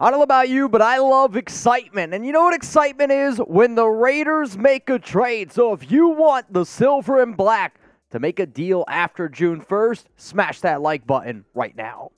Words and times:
I 0.00 0.10
don't 0.10 0.18
know 0.18 0.24
about 0.24 0.48
you, 0.48 0.68
but 0.68 0.82
I 0.82 0.98
love 0.98 1.36
excitement. 1.36 2.14
And 2.14 2.26
you 2.26 2.32
know 2.32 2.42
what 2.42 2.54
excitement 2.54 3.12
is? 3.12 3.38
When 3.38 3.74
the 3.74 3.86
Raiders 3.86 4.58
make 4.58 4.90
a 4.90 4.98
trade. 4.98 5.52
So 5.52 5.72
if 5.72 5.90
you 5.90 6.08
want 6.08 6.52
the 6.52 6.64
silver 6.64 7.22
and 7.22 7.36
black 7.36 7.80
to 8.10 8.18
make 8.18 8.40
a 8.40 8.46
deal 8.46 8.84
after 8.88 9.28
June 9.28 9.60
1st, 9.60 10.04
smash 10.16 10.60
that 10.60 10.82
like 10.82 11.06
button 11.06 11.44
right 11.54 11.76
now. 11.76 12.10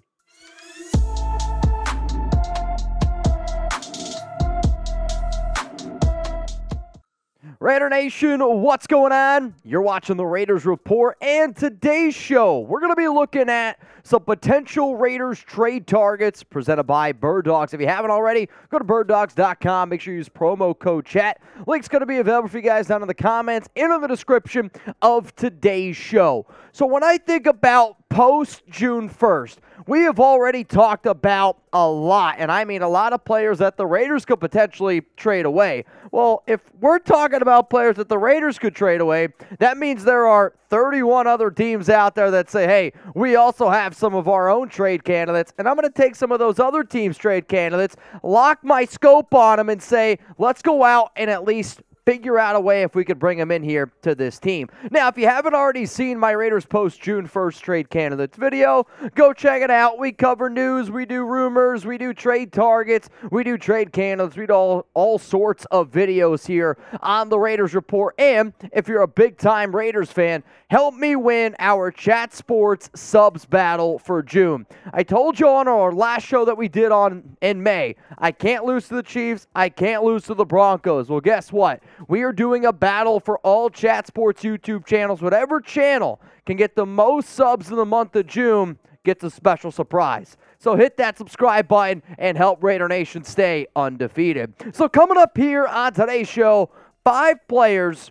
Raider 7.59 7.89
Nation, 7.89 8.41
what's 8.41 8.87
going 8.87 9.13
on? 9.13 9.55
You're 9.65 9.81
watching 9.81 10.19
the 10.19 10.27
Raiders 10.27 10.67
Report, 10.67 11.17
and 11.23 11.57
today's 11.57 12.15
show, 12.15 12.61
we're 12.61 12.81
going 12.81 12.93
to 12.93 12.97
be 12.97 13.09
looking 13.09 13.49
at 13.49 13.79
some 14.03 14.25
potential 14.25 14.97
Raiders 14.97 15.41
trade 15.41 15.87
targets 15.87 16.43
presented 16.43 16.85
by 16.85 17.13
Bird 17.13 17.47
Dogs. 17.47 17.73
If 17.73 17.81
you 17.81 17.87
haven't 17.87 18.11
already, 18.11 18.51
go 18.69 18.79
to 18.79 18.85
birddogs.com. 18.85 19.89
Make 19.89 20.03
sure 20.03 20.13
you 20.13 20.19
use 20.19 20.29
promo 20.29 20.79
code 20.79 21.07
chat. 21.07 21.41
Link's 21.67 21.89
going 21.89 22.01
to 22.01 22.07
be 22.07 22.19
available 22.19 22.51
for 22.51 22.59
you 22.59 22.63
guys 22.63 22.89
down 22.89 23.01
in 23.01 23.09
the 23.09 23.15
comments 23.15 23.71
and 23.75 23.91
in 23.91 24.03
the 24.03 24.07
description 24.07 24.71
of 25.01 25.35
today's 25.35 25.97
show. 25.97 26.47
So, 26.73 26.85
when 26.85 27.03
I 27.03 27.17
think 27.17 27.47
about 27.47 28.06
post 28.09 28.63
June 28.69 29.11
1st, 29.11 29.57
we 29.87 30.03
have 30.03 30.19
already 30.19 30.65
talked 30.65 31.07
about 31.07 31.59
a 31.73 31.87
lot, 31.87 32.37
and 32.39 32.51
I 32.51 32.65
mean 32.65 32.83
a 32.83 32.89
lot 32.89 33.13
of 33.13 33.25
players 33.25 33.59
that 33.59 33.77
the 33.77 33.87
Raiders 33.87 34.25
could 34.25 34.41
potentially 34.41 35.03
trade 35.17 35.45
away. 35.45 35.85
Well, 36.13 36.43
if 36.47 36.61
we're 36.81 36.99
talking 36.99 37.43
about 37.43 37.69
players 37.69 37.97
that 37.97 38.09
the 38.09 38.19
Raiders 38.19 38.59
could 38.59 38.75
trade 38.75 39.01
away, 39.01 39.29
that 39.59 39.77
means 39.77 40.03
there 40.03 40.27
are 40.27 40.55
31 40.71 41.27
other 41.27 41.51
teams 41.51 41.89
out 41.89 42.15
there 42.15 42.31
that 42.31 42.51
say, 42.51 42.67
hey, 42.67 42.93
we 43.15 43.37
also 43.37 43.69
have 43.69 43.95
some 43.95 44.15
of 44.15 44.29
our 44.29 44.49
own 44.49 44.69
trade 44.69 45.05
candidates, 45.05 45.53
and 45.59 45.69
I'm 45.69 45.77
going 45.77 45.87
to 45.91 45.95
take 45.95 46.15
some 46.17 46.33
of 46.33 46.39
those 46.39 46.59
other 46.59 46.83
teams' 46.83 47.19
trade 47.19 47.49
candidates, 47.49 47.97
lock 48.23 48.65
my 48.65 48.85
scope 48.85 49.35
on 49.35 49.59
them, 49.59 49.69
and 49.69 49.83
say, 49.83 50.19
let's 50.39 50.63
go 50.63 50.83
out 50.83 51.13
and 51.17 51.31
at 51.31 51.45
least 51.45 51.83
figure 52.07 52.39
out 52.39 52.55
a 52.55 52.61
way 52.61 52.83
if 52.83 52.95
we 52.95 53.05
could 53.05 53.19
bring 53.19 53.37
him 53.37 53.51
in 53.51 53.65
here 53.65 53.91
to 54.01 54.15
this 54.15 54.39
team. 54.39 54.69
Now, 54.93 55.09
if 55.09 55.19
you 55.19 55.27
haven't 55.27 55.55
already 55.55 55.87
seen 55.87 56.21
my 56.21 56.31
Raiders 56.31 56.65
post 56.65 57.03
June 57.03 57.27
1st 57.27 57.61
trade 57.61 57.91
candidates 57.91 58.37
video, 58.37 58.87
go 59.17 59.33
check 59.33 59.61
it 59.61 59.73
out. 59.73 59.99
We 59.99 60.13
cover 60.13 60.49
news, 60.49 60.89
we 60.89 61.05
do 61.05 61.25
rumors, 61.25 61.85
we 61.85 61.99
do 61.99 62.15
trade 62.15 62.53
targets, 62.53 63.11
we 63.33 63.43
do 63.43 63.59
trade 63.59 63.93
candidates, 63.93 64.37
we 64.37 64.47
do 64.47 64.53
all, 64.53 64.87
all 64.95 65.19
sorts 65.19 65.65
of 65.73 65.91
videos 65.91 66.47
here 66.47 66.79
on 67.03 67.29
the 67.29 67.41
Raiders 67.41 67.75
Report. 67.75 68.15
And 68.19 68.53
if 68.73 68.87
you're 68.87 69.03
a 69.03 69.09
big 69.09 69.37
time 69.37 69.75
Raiders 69.75 70.13
fan, 70.13 70.45
help 70.69 70.95
me 70.95 71.17
win 71.17 71.57
our 71.59 71.91
Chat 71.91 72.33
Sports 72.33 72.89
subs 72.95 73.45
battle 73.45 73.99
for 73.99 74.23
June. 74.23 74.65
I 74.93 75.03
told 75.03 75.41
you 75.41 75.49
on 75.49 75.67
our 75.67 75.91
last 75.91 76.25
show 76.25 76.45
that 76.45 76.57
we 76.57 76.69
did 76.69 76.93
on 76.93 77.37
in 77.41 77.61
May, 77.61 77.97
I 78.19 78.31
can't 78.31 78.65
lose 78.65 78.87
to 78.89 78.95
the 78.95 79.03
Chiefs, 79.03 79.49
I 79.57 79.69
can't 79.69 80.05
lose 80.05 80.23
to 80.25 80.35
the 80.35 80.47
Broncos. 80.47 81.09
Well, 81.09 81.21
guess 81.21 81.51
what? 81.51 81.83
We 82.09 82.23
are 82.23 82.33
doing 82.33 82.65
a 82.65 82.73
battle 82.73 83.21
for 83.21 83.39
all 83.39 83.71
Chat 83.71 84.07
Sports 84.07 84.43
YouTube 84.43 84.87
channels. 84.87 85.23
Whatever 85.23 85.61
channel 85.61 86.21
can 86.45 86.57
get 86.57 86.77
the 86.77 86.87
most 86.87 87.31
subs 87.31 87.71
in 87.71 87.77
the 87.77 87.85
month 87.85 88.15
of 88.17 88.27
June 88.27 88.79
gets 89.05 89.25
a 89.25 89.31
special 89.31 89.71
surprise. 89.71 90.37
So 90.59 90.75
hit 90.75 90.97
that 90.97 91.17
subscribe 91.17 91.69
button 91.69 92.03
and 92.19 92.37
help 92.37 92.63
Raider 92.63 92.89
Nation 92.89 93.25
stay 93.25 93.67
undefeated. 93.77 94.55
So 94.73 94.89
coming 94.89 95.17
up 95.17 95.37
here 95.37 95.67
on 95.67 95.93
today's 95.93 96.29
show, 96.29 96.71
five 97.05 97.47
players 97.47 98.11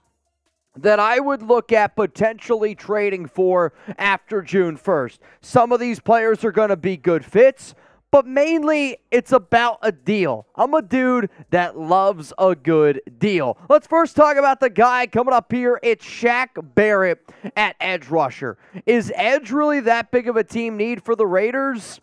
that 0.78 1.00
I 1.00 1.20
would 1.20 1.42
look 1.42 1.72
at 1.72 1.96
potentially 1.96 2.76
trading 2.76 3.28
for 3.28 3.74
after 3.98 4.42
June 4.42 4.78
1st. 4.78 5.20
Some 5.42 5.72
of 5.72 5.80
these 5.80 6.00
players 6.00 6.44
are 6.44 6.52
going 6.52 6.70
to 6.70 6.78
be 6.78 6.98
good 6.98 7.24
fits 7.26 7.76
but 8.16 8.26
mainly 8.26 8.96
it's 9.12 9.34
about 9.34 9.78
a 9.82 9.92
deal. 9.92 10.48
I'm 10.56 10.74
a 10.74 10.82
dude 10.82 11.30
that 11.50 11.78
loves 11.78 12.32
a 12.38 12.56
good 12.56 13.02
deal. 13.20 13.58
Let's 13.68 13.88
first 13.88 14.16
talk 14.16 14.38
about 14.38 14.62
the 14.62 14.70
guy 14.70 15.06
coming 15.06 15.34
up 15.34 15.52
here. 15.52 15.82
It's 15.84 16.06
Shaq 16.06 16.48
Barrett 16.76 17.30
at 17.58 17.76
edge 17.82 18.08
rusher. 18.08 18.58
Is 18.86 19.12
edge 19.18 19.52
really 19.52 19.82
that 19.82 20.12
big 20.12 20.30
of 20.30 20.38
a 20.38 20.46
team 20.46 20.78
need 20.78 21.04
for 21.04 21.18
the 21.18 21.28
Raiders? 21.28 22.00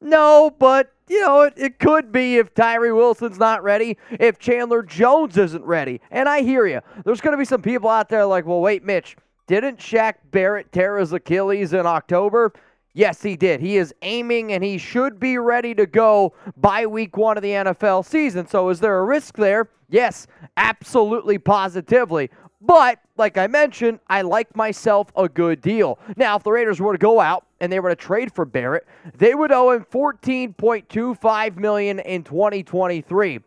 No, 0.00 0.54
but 0.56 0.92
you 1.08 1.20
know, 1.22 1.40
it, 1.40 1.54
it 1.56 1.80
could 1.80 2.12
be 2.12 2.36
if 2.36 2.54
Tyree 2.54 2.92
Wilson's 2.92 3.40
not 3.40 3.64
ready, 3.64 3.98
if 4.12 4.38
Chandler 4.38 4.84
Jones 4.84 5.36
isn't 5.36 5.64
ready. 5.64 6.00
And 6.12 6.28
I 6.28 6.42
hear 6.42 6.68
you. 6.68 6.82
There's 7.04 7.20
going 7.20 7.32
to 7.32 7.36
be 7.36 7.44
some 7.44 7.62
people 7.62 7.90
out 7.90 8.08
there 8.08 8.24
like, 8.26 8.46
well, 8.46 8.60
wait, 8.60 8.84
Mitch, 8.84 9.16
didn't 9.48 9.80
Shaq 9.80 10.14
Barrett 10.30 10.70
tear 10.70 10.98
his 10.98 11.12
Achilles 11.12 11.72
in 11.72 11.84
October? 11.84 12.52
Yes, 12.98 13.22
he 13.22 13.36
did. 13.36 13.60
He 13.60 13.76
is 13.76 13.94
aiming 14.02 14.50
and 14.50 14.64
he 14.64 14.76
should 14.76 15.20
be 15.20 15.38
ready 15.38 15.72
to 15.72 15.86
go 15.86 16.34
by 16.56 16.84
week 16.84 17.16
one 17.16 17.36
of 17.36 17.44
the 17.44 17.50
NFL 17.50 18.04
season. 18.04 18.48
So, 18.48 18.70
is 18.70 18.80
there 18.80 18.98
a 18.98 19.04
risk 19.04 19.36
there? 19.36 19.68
Yes, 19.88 20.26
absolutely, 20.56 21.38
positively. 21.38 22.28
But, 22.60 22.98
like 23.16 23.38
I 23.38 23.46
mentioned, 23.46 24.00
I 24.08 24.22
like 24.22 24.56
myself 24.56 25.12
a 25.14 25.28
good 25.28 25.60
deal. 25.60 26.00
Now, 26.16 26.34
if 26.34 26.42
the 26.42 26.50
Raiders 26.50 26.80
were 26.80 26.90
to 26.90 26.98
go 26.98 27.20
out 27.20 27.46
and 27.60 27.70
they 27.70 27.78
were 27.78 27.90
to 27.90 27.94
trade 27.94 28.34
for 28.34 28.44
Barrett, 28.44 28.84
they 29.16 29.36
would 29.36 29.52
owe 29.52 29.70
him 29.70 29.84
14.25 29.84 31.56
million 31.56 32.00
in 32.00 32.24
2023. 32.24 33.38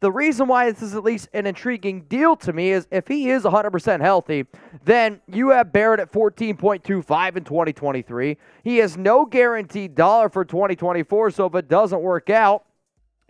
The 0.00 0.12
reason 0.12 0.46
why 0.46 0.70
this 0.70 0.80
is 0.80 0.94
at 0.94 1.02
least 1.02 1.28
an 1.32 1.46
intriguing 1.46 2.02
deal 2.02 2.36
to 2.36 2.52
me 2.52 2.70
is 2.70 2.86
if 2.92 3.08
he 3.08 3.30
is 3.30 3.42
100% 3.42 4.00
healthy, 4.00 4.46
then 4.84 5.20
you 5.26 5.48
have 5.48 5.72
Barrett 5.72 5.98
at 5.98 6.12
14.25 6.12 7.36
in 7.36 7.44
2023. 7.44 8.36
He 8.62 8.76
has 8.76 8.96
no 8.96 9.24
guaranteed 9.24 9.96
dollar 9.96 10.28
for 10.28 10.44
2024, 10.44 11.32
so 11.32 11.46
if 11.46 11.54
it 11.56 11.68
doesn't 11.68 12.00
work 12.00 12.30
out, 12.30 12.64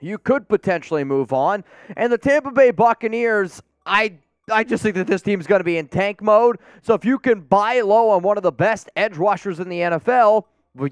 you 0.00 0.18
could 0.18 0.46
potentially 0.46 1.04
move 1.04 1.32
on. 1.32 1.64
And 1.96 2.12
the 2.12 2.18
Tampa 2.18 2.50
Bay 2.50 2.70
Buccaneers, 2.70 3.62
I 3.86 4.18
I 4.50 4.64
just 4.64 4.82
think 4.82 4.94
that 4.96 5.06
this 5.06 5.20
team's 5.20 5.46
going 5.46 5.60
to 5.60 5.64
be 5.64 5.76
in 5.76 5.88
tank 5.88 6.22
mode. 6.22 6.58
So 6.80 6.94
if 6.94 7.04
you 7.04 7.18
can 7.18 7.40
buy 7.40 7.80
low 7.82 8.08
on 8.10 8.22
one 8.22 8.38
of 8.38 8.42
the 8.42 8.52
best 8.52 8.88
edge 8.96 9.16
rushers 9.16 9.60
in 9.60 9.68
the 9.68 9.80
NFL, 9.80 10.44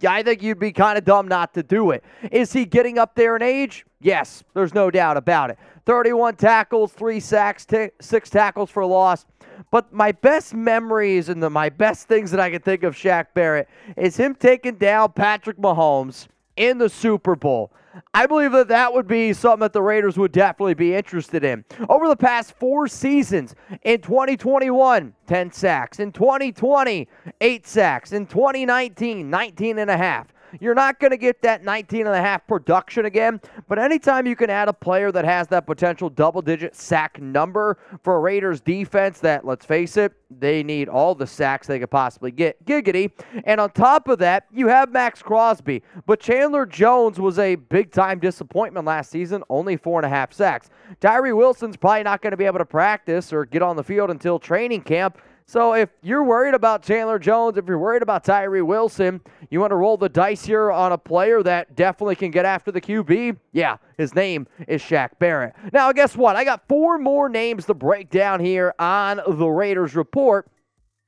I 0.06 0.22
think 0.22 0.42
you'd 0.42 0.58
be 0.58 0.72
kind 0.72 0.98
of 0.98 1.04
dumb 1.04 1.28
not 1.28 1.54
to 1.54 1.62
do 1.62 1.90
it. 1.90 2.04
Is 2.30 2.52
he 2.52 2.64
getting 2.64 2.98
up 2.98 3.14
there 3.14 3.36
in 3.36 3.42
age? 3.42 3.86
Yes, 4.00 4.44
there's 4.54 4.74
no 4.74 4.90
doubt 4.90 5.16
about 5.16 5.50
it. 5.50 5.58
31 5.86 6.36
tackles, 6.36 6.92
three 6.92 7.20
sacks, 7.20 7.64
t- 7.64 7.90
six 8.00 8.28
tackles 8.28 8.70
for 8.70 8.84
loss. 8.84 9.24
But 9.70 9.92
my 9.92 10.12
best 10.12 10.54
memories 10.54 11.28
and 11.28 11.42
the, 11.42 11.48
my 11.48 11.70
best 11.70 12.08
things 12.08 12.30
that 12.30 12.40
I 12.40 12.50
can 12.50 12.60
think 12.60 12.82
of 12.82 12.94
Shaq 12.94 13.28
Barrett 13.34 13.68
is 13.96 14.16
him 14.16 14.34
taking 14.34 14.76
down 14.76 15.12
Patrick 15.12 15.56
Mahomes 15.56 16.26
in 16.56 16.78
the 16.78 16.88
Super 16.88 17.34
Bowl. 17.36 17.72
I 18.12 18.26
believe 18.26 18.52
that 18.52 18.68
that 18.68 18.92
would 18.92 19.06
be 19.06 19.32
something 19.32 19.60
that 19.60 19.72
the 19.72 19.82
Raiders 19.82 20.18
would 20.18 20.32
definitely 20.32 20.74
be 20.74 20.94
interested 20.94 21.44
in. 21.44 21.64
Over 21.88 22.08
the 22.08 22.16
past 22.16 22.52
four 22.52 22.88
seasons, 22.88 23.54
in 23.82 24.00
2021, 24.00 25.14
10 25.26 25.52
sacks. 25.52 25.98
In 25.98 26.12
2020, 26.12 27.08
8 27.40 27.66
sacks. 27.66 28.12
In 28.12 28.26
2019, 28.26 29.30
19 29.30 29.78
and 29.78 29.90
a 29.90 29.96
half. 29.96 30.32
You're 30.60 30.74
not 30.74 31.00
going 31.00 31.10
to 31.10 31.16
get 31.16 31.42
that 31.42 31.64
19 31.64 32.06
and 32.06 32.14
a 32.14 32.20
half 32.20 32.46
production 32.46 33.04
again, 33.06 33.40
but 33.68 33.78
anytime 33.78 34.26
you 34.26 34.36
can 34.36 34.50
add 34.50 34.68
a 34.68 34.72
player 34.72 35.12
that 35.12 35.24
has 35.24 35.48
that 35.48 35.66
potential 35.66 36.08
double 36.08 36.42
digit 36.42 36.74
sack 36.74 37.20
number 37.20 37.78
for 38.02 38.16
a 38.16 38.20
Raiders 38.20 38.60
defense 38.60 39.20
that, 39.20 39.44
let's 39.44 39.64
face 39.64 39.96
it, 39.96 40.12
they 40.30 40.62
need 40.62 40.88
all 40.88 41.14
the 41.14 41.26
sacks 41.26 41.66
they 41.66 41.78
could 41.78 41.90
possibly 41.90 42.30
get. 42.30 42.64
Giggity. 42.64 43.12
And 43.44 43.60
on 43.60 43.70
top 43.70 44.08
of 44.08 44.18
that, 44.18 44.46
you 44.52 44.68
have 44.68 44.90
Maxx 44.90 45.22
Crosby. 45.22 45.82
But 46.06 46.20
Chandler 46.20 46.66
Jones 46.66 47.20
was 47.20 47.38
a 47.38 47.54
big 47.54 47.92
time 47.92 48.18
disappointment 48.18 48.86
last 48.86 49.10
season, 49.10 49.42
only 49.48 49.76
four 49.76 50.00
and 50.00 50.06
a 50.06 50.08
half 50.08 50.32
sacks. 50.32 50.68
Tyree 51.00 51.32
Wilson's 51.32 51.76
probably 51.76 52.02
not 52.02 52.22
going 52.22 52.32
to 52.32 52.36
be 52.36 52.44
able 52.44 52.58
to 52.58 52.64
practice 52.64 53.32
or 53.32 53.44
get 53.44 53.62
on 53.62 53.76
the 53.76 53.84
field 53.84 54.10
until 54.10 54.38
training 54.38 54.82
camp. 54.82 55.18
So 55.48 55.74
if 55.74 55.90
you're 56.02 56.24
worried 56.24 56.54
about 56.54 56.82
Chandler 56.82 57.20
Jones, 57.20 57.56
if 57.56 57.68
you're 57.68 57.78
worried 57.78 58.02
about 58.02 58.24
Tyree 58.24 58.62
Wilson, 58.62 59.20
you 59.48 59.60
want 59.60 59.70
to 59.70 59.76
roll 59.76 59.96
the 59.96 60.08
dice 60.08 60.44
here 60.44 60.72
on 60.72 60.90
a 60.90 60.98
player 60.98 61.40
that 61.44 61.76
definitely 61.76 62.16
can 62.16 62.32
get 62.32 62.44
after 62.44 62.72
the 62.72 62.80
QB? 62.80 63.36
Yeah, 63.52 63.76
his 63.96 64.12
name 64.12 64.48
is 64.66 64.82
Shaq 64.82 65.10
Barrett. 65.20 65.54
Now, 65.72 65.92
guess 65.92 66.16
what? 66.16 66.34
I 66.34 66.42
got 66.42 66.66
four 66.66 66.98
more 66.98 67.28
names 67.28 67.64
to 67.66 67.74
break 67.74 68.10
down 68.10 68.40
here 68.40 68.74
on 68.80 69.20
the 69.24 69.46
Raiders 69.46 69.94
report. 69.94 70.48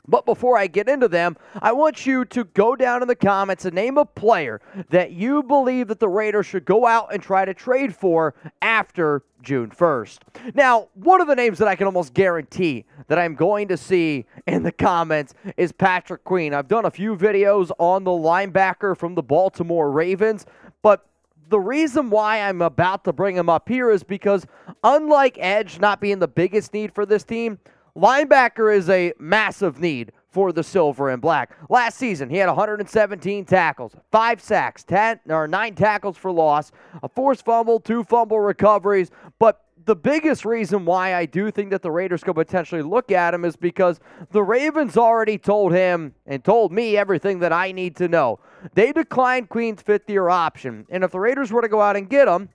But 0.09 0.25
before 0.25 0.57
I 0.57 0.67
get 0.67 0.89
into 0.89 1.07
them, 1.07 1.37
I 1.61 1.73
want 1.73 2.07
you 2.07 2.25
to 2.25 2.45
go 2.45 2.75
down 2.75 3.03
in 3.03 3.09
the 3.09 3.15
comments 3.15 3.67
and 3.67 3.75
name 3.75 3.99
a 3.99 4.07
player 4.07 4.61
that 4.89 5.13
you 5.13 5.43
believe 5.43 5.89
that 5.89 6.01
the 6.01 6.09
Raiders 6.09 6.47
should 6.47 6.65
go 6.65 6.87
out 6.87 7.13
and 7.13 7.23
try 7.23 7.45
to 7.45 7.53
trade 7.53 7.95
for 7.95 8.35
after 8.63 9.23
June 9.43 9.71
1st. 9.71 10.19
Now, 10.55 10.89
one 10.95 11.21
of 11.21 11.29
the 11.29 11.37
names 11.37 11.59
that 11.59 11.69
I 11.69 11.77
can 11.77 11.87
almost 11.87 12.15
guarantee 12.15 12.87
that 13.07 13.19
I'm 13.19 13.35
going 13.35 13.69
to 13.69 13.77
see 13.77 14.25
in 14.47 14.63
the 14.63 14.73
comments 14.73 15.35
is 15.57 15.73
Patrick 15.73 16.25
Queen. 16.25 16.55
I've 16.55 16.69
done 16.69 16.87
a 16.87 16.91
few 16.91 17.15
videos 17.15 17.71
on 17.79 18.05
the 18.05 18.11
linebacker 18.11 18.97
from 18.97 19.15
the 19.15 19.23
Baltimore 19.23 19.91
Ravens, 19.91 20.47
but 20.83 21.07
the 21.51 21.61
reason 21.61 22.11
why 22.11 22.43
I'm 22.43 22.63
about 22.63 23.05
to 23.05 23.13
bring 23.13 23.37
him 23.37 23.49
up 23.49 23.69
here 23.69 23.91
is 23.91 24.03
because, 24.03 24.47
unlike 24.85 25.39
Edge 25.39 25.81
not 25.81 26.01
being 26.01 26.19
the 26.19 26.29
biggest 26.29 26.75
need 26.75 26.95
for 26.95 27.07
this 27.07 27.25
team, 27.25 27.59
Linebacker 27.99 28.73
is 28.73 28.89
a 28.89 29.12
massive 29.19 29.81
need 29.81 30.12
for 30.31 30.53
the 30.53 30.62
silver 30.62 31.11
and 31.11 31.21
black. 31.21 31.50
Last 31.69 31.99
season, 31.99 32.31
he 32.31 32.37
had 32.37 32.47
117 32.47 33.45
tackles, 33.45 33.97
five 34.12 34.41
sacks, 34.41 34.85
10 34.85 35.21
or 35.29 35.49
nine 35.49 35.75
tackles 35.75 36.17
for 36.17 36.31
loss, 36.31 36.71
a 37.03 37.09
forced 37.09 37.45
fumble, 37.45 37.81
two 37.81 38.05
fumble 38.05 38.39
recoveries. 38.39 39.11
But 39.41 39.65
the 39.85 39.97
biggest 39.97 40.45
reason 40.45 40.85
why 40.85 41.15
I 41.17 41.27
do 41.27 41.50
think 41.50 41.71
that 41.71 41.83
the 41.83 41.91
Raiders 41.91 42.23
could 42.23 42.37
potentially 42.37 42.83
look 42.83 43.11
at 43.11 43.35
him 43.35 43.45
is 43.45 43.56
because 43.56 43.99
the 44.31 44.45
Ravens 44.45 44.97
already 44.97 45.37
told 45.37 45.73
him 45.73 46.15
and 46.25 46.45
told 46.45 46.71
me 46.71 46.97
everything 46.97 47.41
that 47.41 47.53
I 47.53 47.73
need 47.73 47.97
to 47.97 48.06
know. 48.06 48.39
They 48.75 48.93
declined 48.93 49.49
Queen's 49.49 49.83
fifth 49.83 50.09
year 50.09 50.29
option. 50.29 50.87
And 50.89 51.03
if 51.03 51.11
the 51.11 51.19
Raiders 51.19 51.50
were 51.50 51.62
to 51.62 51.69
go 51.69 51.81
out 51.81 51.97
and 51.97 52.09
get 52.09 52.29
him, 52.29 52.50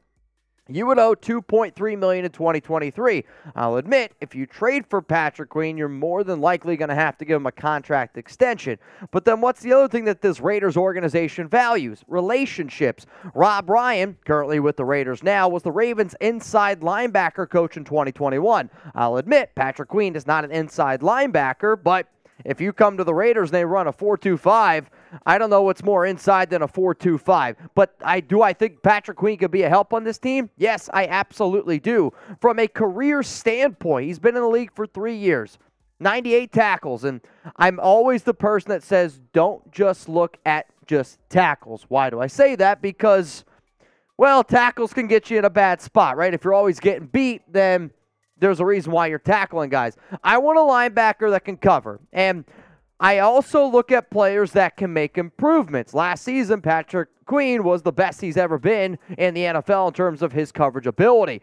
you 0.70 0.86
would 0.86 0.98
owe 0.98 1.14
2.3 1.14 1.98
million 1.98 2.24
in 2.24 2.32
2023. 2.32 3.26
I'll 3.56 3.76
admit, 3.76 4.14
if 4.22 4.34
you 4.34 4.46
trade 4.46 4.86
for 4.88 5.02
Patrick 5.02 5.50
Queen, 5.50 5.78
you're 5.78 5.90
more 5.90 6.24
than 6.24 6.40
likely 6.40 6.78
going 6.78 6.90
to 6.90 6.96
have 6.96 7.18
to 7.18 7.26
give 7.26 7.36
him 7.36 7.46
a 7.46 7.52
contract 7.52 8.18
extension. 8.18 8.80
But 9.12 9.26
then 9.26 9.42
what's 9.42 9.62
the 9.62 9.74
other 9.74 9.90
thing 9.90 10.06
that 10.06 10.22
this 10.22 10.40
Raiders 10.40 10.78
organization 10.78 11.50
values? 11.50 12.04
Relationships. 12.08 13.06
Rob 13.36 13.70
Ryan, 13.70 14.18
currently 14.26 14.62
with 14.62 14.78
the 14.78 14.86
Raiders 14.86 15.22
now, 15.22 15.50
was 15.50 15.64
the 15.64 15.72
Ravens 15.72 16.16
inside 16.22 16.80
linebacker 16.80 17.50
coach 17.50 17.76
in 17.76 17.84
2021. 17.84 18.70
I'll 18.96 19.18
admit, 19.18 19.54
Patrick 19.56 19.90
Queen 19.90 20.16
is 20.16 20.26
not 20.26 20.46
an 20.46 20.52
inside 20.52 21.02
linebacker, 21.02 21.82
but 21.82 22.08
if 22.46 22.62
you 22.62 22.72
come 22.72 22.96
to 22.98 23.04
the 23.04 23.14
Raiders 23.14 23.50
and 23.50 23.56
they 23.56 23.66
run 23.66 23.88
a 23.88 23.94
4-2-5, 23.94 24.86
I 25.26 25.38
don't 25.38 25.50
know 25.50 25.62
what's 25.62 25.84
more 25.84 26.06
inside 26.06 26.50
than 26.50 26.62
a 26.62 26.68
4-2-5. 26.68 27.56
But 27.76 27.96
I 28.04 28.20
do 28.20 28.42
I 28.42 28.54
think 28.54 28.82
Patrick 28.82 29.18
Queen 29.18 29.38
could 29.38 29.52
be 29.52 29.64
a 29.64 29.70
help 29.70 29.94
on 29.94 30.04
this 30.04 30.18
team? 30.18 30.50
Yes, 30.58 30.90
I 30.94 31.08
absolutely 31.08 31.80
do. 31.80 32.12
From 32.42 32.60
a 32.60 32.68
career 32.68 33.24
standpoint, 33.24 34.08
he's 34.08 34.20
been 34.20 34.36
in 34.36 34.42
the 34.42 34.48
league 34.48 34.74
for 34.74 34.88
3 34.88 35.16
years. 35.16 35.58
98 36.00 36.52
tackles 36.52 37.04
and 37.06 37.22
I'm 37.56 37.80
always 37.80 38.24
the 38.24 38.34
person 38.34 38.70
that 38.70 38.84
says 38.84 39.22
don't 39.32 39.72
just 39.72 40.10
look 40.10 40.38
at 40.46 40.66
just 40.86 41.20
tackles. 41.30 41.86
Why 41.88 42.10
do 42.10 42.20
I 42.20 42.28
say 42.28 42.56
that? 42.56 42.82
Because 42.82 43.46
well, 44.18 44.44
tackles 44.44 44.94
can 44.94 45.08
get 45.08 45.30
you 45.30 45.40
in 45.40 45.46
a 45.46 45.50
bad 45.50 45.82
spot, 45.82 46.18
right? 46.18 46.34
If 46.34 46.44
you're 46.44 46.54
always 46.54 46.80
getting 46.80 47.08
beat, 47.08 47.42
then 47.52 47.92
there's 48.38 48.60
a 48.60 48.66
reason 48.66 48.92
why 48.92 49.08
you're 49.08 49.20
tackling 49.20 49.70
guys. 49.70 49.96
I 50.24 50.38
want 50.38 50.58
a 50.58 50.62
linebacker 50.62 51.32
that 51.32 51.46
can 51.46 51.58
cover. 51.58 52.00
And 52.12 52.46
I 53.04 53.20
also 53.20 53.66
look 53.66 53.92
at 53.92 54.10
players 54.10 54.54
that 54.54 54.78
can 54.78 54.94
make 54.94 55.18
improvements. 55.18 55.94
Last 55.94 56.24
season, 56.24 56.62
Patrick 56.62 57.10
Queen 57.26 57.66
was 57.66 57.82
the 57.82 57.92
best 57.92 58.22
he's 58.22 58.38
ever 58.38 58.58
been 58.58 58.98
in 59.18 59.34
the 59.34 59.42
NFL 59.42 59.90
in 59.90 59.94
terms 59.94 60.22
of 60.22 60.32
his 60.32 60.54
coverage 60.54 60.88
ability. 60.88 61.42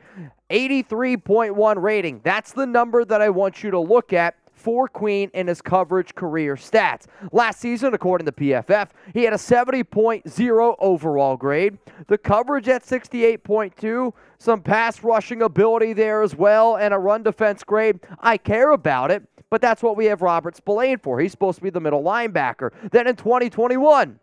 83.1 0.48 1.82
rating. 1.82 2.22
That's 2.24 2.52
the 2.52 2.66
number 2.66 3.04
that 3.04 3.20
I 3.20 3.28
want 3.28 3.62
you 3.62 3.70
to 3.72 3.78
look 3.78 4.14
at 4.14 4.36
for 4.54 4.88
Queen 4.88 5.30
in 5.34 5.48
his 5.48 5.60
coverage 5.60 6.14
career 6.14 6.54
stats. 6.54 7.04
Last 7.30 7.60
season, 7.60 7.92
according 7.92 8.24
to 8.24 8.32
PFF, 8.32 8.88
he 9.12 9.24
had 9.24 9.34
a 9.34 9.36
70.0 9.36 10.76
overall 10.78 11.36
grade. 11.36 11.78
The 12.08 12.16
coverage 12.16 12.68
at 12.68 12.84
68.2, 12.84 14.14
some 14.38 14.62
pass 14.62 15.04
rushing 15.04 15.42
ability 15.42 15.92
there 15.92 16.22
as 16.22 16.34
well, 16.34 16.76
and 16.76 16.94
a 16.94 16.98
run 16.98 17.22
defense 17.22 17.64
grade. 17.64 18.00
I 18.20 18.38
care 18.38 18.70
about 18.72 19.10
it, 19.10 19.26
but 19.50 19.60
that's 19.60 19.82
what 19.82 19.96
we 19.96 20.06
have 20.06 20.22
Robert 20.22 20.56
Spillane 20.56 20.98
for. 20.98 21.20
He's 21.20 21.32
supposed 21.32 21.58
to 21.58 21.62
be 21.62 21.70
the 21.70 21.80
middle 21.80 22.02
linebacker. 22.02 22.70
Then 22.90 23.06
in 23.06 23.16
2021, 23.16 24.18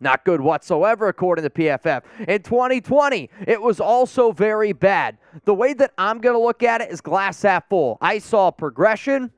not 0.00 0.24
good 0.24 0.40
whatsoever, 0.40 1.08
according 1.08 1.44
to 1.44 1.50
PFF. 1.50 2.02
In 2.26 2.42
2020, 2.42 3.30
it 3.46 3.60
was 3.60 3.80
also 3.80 4.32
very 4.32 4.72
bad. 4.72 5.18
The 5.44 5.54
way 5.54 5.72
that 5.74 5.92
I'm 5.96 6.20
going 6.20 6.34
to 6.34 6.42
look 6.42 6.62
at 6.62 6.80
it 6.80 6.90
is 6.90 7.00
glass 7.00 7.40
half 7.42 7.68
full. 7.68 7.98
I 8.00 8.18
saw 8.18 8.50
progression 8.50 9.30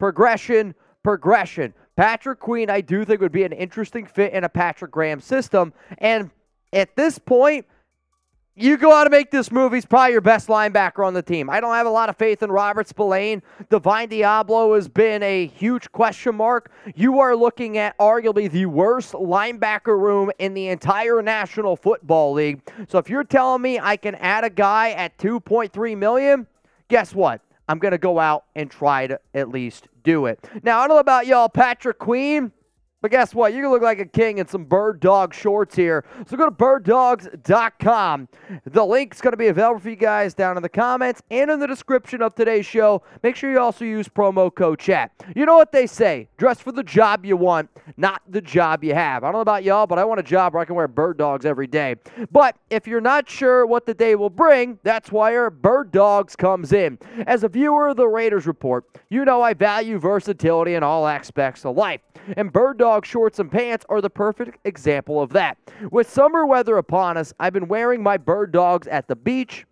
progression, 0.00 0.74
progression. 1.04 1.72
Patrick 1.94 2.40
Queen, 2.40 2.70
I 2.70 2.80
do 2.80 3.04
think 3.04 3.20
would 3.20 3.30
be 3.30 3.44
an 3.44 3.52
interesting 3.52 4.06
fit 4.06 4.32
in 4.32 4.42
a 4.42 4.48
Patrick 4.48 4.90
Graham 4.90 5.20
system. 5.20 5.72
And 5.98 6.30
at 6.72 6.96
this 6.96 7.18
point, 7.18 7.66
you 8.60 8.76
go 8.76 8.92
out 8.92 9.06
and 9.06 9.10
make 9.10 9.30
this 9.30 9.50
move. 9.50 9.72
He's 9.72 9.86
probably 9.86 10.12
your 10.12 10.20
best 10.20 10.48
linebacker 10.48 11.04
on 11.04 11.14
the 11.14 11.22
team. 11.22 11.48
I 11.48 11.60
don't 11.60 11.74
have 11.74 11.86
a 11.86 11.90
lot 11.90 12.08
of 12.08 12.16
faith 12.16 12.42
in 12.42 12.52
Robert 12.52 12.86
Spillane. 12.86 13.42
Divine 13.70 14.08
Deablo 14.08 14.74
has 14.74 14.88
been 14.88 15.22
a 15.22 15.46
huge 15.46 15.90
question 15.92 16.34
mark. 16.34 16.70
You 16.94 17.20
are 17.20 17.34
looking 17.34 17.78
at 17.78 17.96
arguably 17.98 18.50
the 18.50 18.66
worst 18.66 19.14
linebacker 19.14 19.98
room 19.98 20.30
in 20.38 20.54
the 20.54 20.68
entire 20.68 21.22
National 21.22 21.74
Football 21.74 22.34
League. 22.34 22.60
So 22.88 22.98
if 22.98 23.08
you're 23.08 23.24
telling 23.24 23.62
me 23.62 23.78
I 23.78 23.96
can 23.96 24.14
add 24.16 24.44
a 24.44 24.50
guy 24.50 24.90
at 24.90 25.16
2.3 25.18 25.96
million, 25.96 26.46
guess 26.88 27.14
what? 27.14 27.40
I'm 27.68 27.78
going 27.78 27.92
to 27.92 27.98
go 27.98 28.18
out 28.18 28.44
and 28.56 28.70
try 28.70 29.06
to 29.06 29.20
at 29.34 29.48
least 29.48 29.88
do 30.02 30.26
it. 30.26 30.38
Now, 30.62 30.80
I 30.80 30.88
don't 30.88 30.96
know 30.96 31.00
about 31.00 31.26
y'all, 31.26 31.48
Patrick 31.48 31.98
Queen. 31.98 32.52
But 33.02 33.10
guess 33.10 33.34
what? 33.34 33.54
You 33.54 33.62
can 33.62 33.70
look 33.70 33.82
like 33.82 33.98
a 33.98 34.04
king 34.04 34.38
in 34.38 34.46
some 34.46 34.64
bird 34.64 35.00
dog 35.00 35.32
shorts 35.32 35.74
here. 35.74 36.04
So 36.26 36.36
go 36.36 36.44
to 36.44 36.50
birddogs.com. 36.50 38.28
The 38.66 38.84
link's 38.84 39.20
going 39.22 39.32
to 39.32 39.38
be 39.38 39.46
available 39.46 39.80
for 39.80 39.88
you 39.88 39.96
guys 39.96 40.34
down 40.34 40.56
in 40.58 40.62
the 40.62 40.68
comments 40.68 41.22
and 41.30 41.50
in 41.50 41.58
the 41.60 41.66
description 41.66 42.20
of 42.20 42.34
today's 42.34 42.66
show. 42.66 43.02
Make 43.22 43.36
sure 43.36 43.50
you 43.50 43.58
also 43.58 43.86
use 43.86 44.06
promo 44.08 44.54
code 44.54 44.78
chat. 44.78 45.12
You 45.34 45.46
know 45.46 45.56
what 45.56 45.72
they 45.72 45.86
say 45.86 46.28
dress 46.36 46.60
for 46.60 46.72
the 46.72 46.82
job 46.82 47.24
you 47.24 47.36
want, 47.36 47.70
not 47.96 48.20
the 48.28 48.40
job 48.42 48.84
you 48.84 48.92
have. 48.94 49.24
I 49.24 49.28
don't 49.28 49.34
know 49.34 49.40
about 49.40 49.64
y'all, 49.64 49.86
but 49.86 49.98
I 49.98 50.04
want 50.04 50.20
a 50.20 50.24
job 50.24 50.52
where 50.52 50.60
I 50.60 50.66
can 50.66 50.74
wear 50.74 50.88
bird 50.88 51.16
dogs 51.16 51.46
every 51.46 51.66
day. 51.66 51.96
But 52.30 52.56
if 52.68 52.86
you're 52.86 53.00
not 53.00 53.28
sure 53.28 53.64
what 53.64 53.86
the 53.86 53.94
day 53.94 54.14
will 54.14 54.30
bring, 54.30 54.78
that's 54.82 55.10
why 55.10 55.36
our 55.36 55.48
bird 55.50 55.90
dogs 55.90 56.36
comes 56.36 56.72
in. 56.72 56.98
As 57.26 57.44
a 57.44 57.48
viewer 57.48 57.88
of 57.88 57.96
the 57.96 58.08
Raiders 58.08 58.46
Report, 58.46 58.84
you 59.08 59.24
know 59.24 59.40
I 59.40 59.54
value 59.54 59.98
versatility 59.98 60.74
in 60.74 60.82
all 60.82 61.06
aspects 61.06 61.64
of 61.64 61.76
life. 61.76 62.00
And 62.36 62.52
bird 62.52 62.78
dogs 62.78 62.89
dog 62.90 63.06
shorts 63.06 63.38
and 63.38 63.52
pants 63.52 63.86
are 63.88 64.00
the 64.00 64.10
perfect 64.10 64.58
example 64.66 65.22
of 65.22 65.30
that. 65.30 65.56
With 65.92 66.10
summer 66.10 66.44
weather 66.44 66.76
upon 66.76 67.16
us, 67.16 67.32
I've 67.38 67.52
been 67.52 67.68
wearing 67.68 68.02
my 68.02 68.16
bird 68.16 68.50
dogs 68.50 68.88
at 68.88 69.06
the 69.06 69.14
beach, 69.14 69.64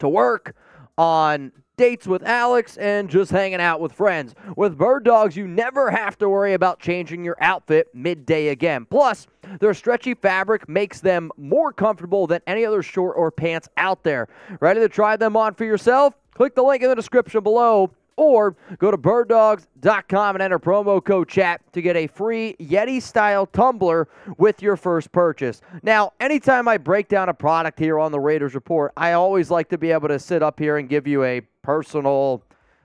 to 0.00 0.06
work, 0.06 0.54
on 0.98 1.50
dates 1.78 2.06
with 2.06 2.22
Alex, 2.22 2.76
and 2.76 3.08
just 3.08 3.30
hanging 3.30 3.62
out 3.62 3.80
with 3.80 3.90
friends. 3.90 4.34
With 4.54 4.76
bird 4.76 5.02
dogs, 5.02 5.34
you 5.34 5.48
never 5.48 5.90
have 5.90 6.18
to 6.18 6.28
worry 6.28 6.52
about 6.52 6.78
changing 6.78 7.24
your 7.24 7.38
outfit 7.40 7.86
midday 7.94 8.48
again. 8.48 8.84
Plus, 8.84 9.26
their 9.58 9.72
stretchy 9.72 10.12
fabric 10.12 10.68
makes 10.68 11.00
them 11.00 11.30
more 11.38 11.72
comfortable 11.72 12.26
than 12.26 12.42
any 12.46 12.66
other 12.66 12.82
short 12.82 13.16
or 13.16 13.30
pants 13.30 13.66
out 13.78 14.04
there. 14.04 14.28
Ready 14.60 14.80
to 14.80 14.90
try 14.90 15.16
them 15.16 15.38
on 15.38 15.54
for 15.54 15.64
yourself? 15.64 16.12
Click 16.34 16.54
the 16.54 16.62
link 16.62 16.82
in 16.82 16.90
the 16.90 16.96
description 16.96 17.42
below 17.42 17.90
or 18.16 18.56
go 18.78 18.90
to 18.90 18.98
birddogs.com 18.98 20.36
and 20.36 20.42
enter 20.42 20.58
promo 20.58 21.02
code 21.02 21.28
chat 21.28 21.60
to 21.72 21.82
get 21.82 21.96
a 21.96 22.06
free 22.06 22.56
Yeti 22.60 23.00
style 23.00 23.46
tumbler 23.46 24.08
with 24.38 24.62
your 24.62 24.76
first 24.76 25.12
purchase. 25.12 25.60
Now, 25.82 26.12
anytime 26.20 26.68
I 26.68 26.78
break 26.78 27.08
down 27.08 27.28
a 27.28 27.34
product 27.34 27.78
here 27.78 27.98
on 27.98 28.12
the 28.12 28.20
Raiders 28.20 28.54
Report, 28.54 28.92
I 28.96 29.12
always 29.12 29.50
like 29.50 29.68
to 29.70 29.78
be 29.78 29.90
able 29.90 30.08
to 30.08 30.18
sit 30.18 30.42
up 30.42 30.58
here 30.58 30.78
and 30.78 30.88
give 30.88 31.06
you 31.06 31.24
a 31.24 31.40
personal, 31.62 32.42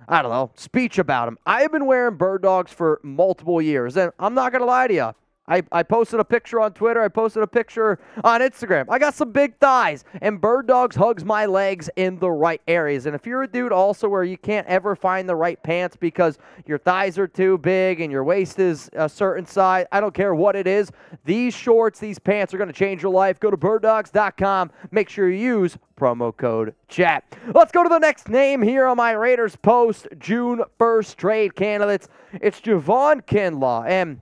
I 0.07 0.21
don't 0.21 0.31
know, 0.31 0.51
speech 0.55 0.97
about 0.99 1.25
them. 1.25 1.37
I 1.45 1.61
have 1.61 1.71
been 1.71 1.85
wearing 1.85 2.15
bird 2.15 2.41
dogs 2.41 2.71
for 2.71 2.99
multiple 3.03 3.61
years, 3.61 3.97
and 3.97 4.11
I'm 4.19 4.33
not 4.33 4.51
going 4.51 4.61
to 4.61 4.65
lie 4.65 4.87
to 4.87 4.93
you. 4.93 5.13
I, 5.47 5.63
I 5.71 5.83
posted 5.83 6.19
a 6.19 6.25
picture 6.25 6.59
on 6.59 6.73
Twitter. 6.73 7.01
I 7.01 7.07
posted 7.07 7.41
a 7.41 7.47
picture 7.47 7.99
on 8.23 8.41
Instagram. 8.41 8.85
I 8.89 8.99
got 8.99 9.13
some 9.13 9.31
big 9.31 9.57
thighs, 9.59 10.03
and 10.21 10.41
Bird 10.41 10.67
Dogs 10.67 10.95
hugs 10.95 11.23
my 11.23 11.45
legs 11.45 11.89
in 11.95 12.19
the 12.19 12.29
right 12.29 12.61
areas. 12.67 13.05
And 13.05 13.15
if 13.15 13.25
you're 13.25 13.43
a 13.43 13.47
dude 13.47 13.71
also 13.71 14.09
where 14.09 14.23
you 14.23 14.37
can't 14.37 14.67
ever 14.67 14.95
find 14.95 15.27
the 15.27 15.35
right 15.35 15.61
pants 15.63 15.95
because 15.95 16.37
your 16.65 16.77
thighs 16.77 17.17
are 17.17 17.27
too 17.27 17.57
big 17.57 18.01
and 18.01 18.11
your 18.11 18.23
waist 18.23 18.59
is 18.59 18.89
a 18.93 19.07
certain 19.07 19.45
size, 19.45 19.85
I 19.91 20.01
don't 20.01 20.13
care 20.13 20.35
what 20.35 20.55
it 20.55 20.67
is, 20.67 20.91
these 21.23 21.53
shorts, 21.53 21.99
these 21.99 22.19
pants 22.19 22.53
are 22.53 22.57
going 22.57 22.67
to 22.67 22.73
change 22.73 23.01
your 23.01 23.13
life. 23.13 23.39
Go 23.39 23.49
to 23.49 23.57
birddogs.com. 23.57 24.71
Make 24.91 25.09
sure 25.09 25.29
you 25.29 25.37
use 25.37 25.77
promo 25.97 26.35
code 26.35 26.75
chat. 26.87 27.23
Let's 27.53 27.71
go 27.71 27.83
to 27.83 27.89
the 27.89 27.99
next 27.99 28.29
name 28.29 28.61
here 28.61 28.85
on 28.85 28.97
my 28.97 29.11
Raiders 29.11 29.55
post 29.55 30.07
June 30.19 30.61
1st 30.79 31.15
trade 31.15 31.55
candidates. 31.55 32.07
It's 32.33 32.61
Javon 32.61 33.21
Kinlaw. 33.25 33.87
And 33.87 34.21